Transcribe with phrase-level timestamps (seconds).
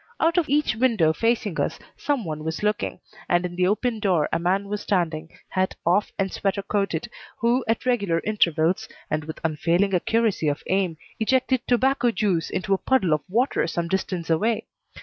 [0.19, 4.27] Out of each window facing us some one was looking, and in the open door
[4.33, 9.39] a man was standing, hat off and sweater coated, who, at regular intervals, and with
[9.43, 14.65] unfailing accuracy of aim, ejected tobacco juice into a puddle of water some distance away.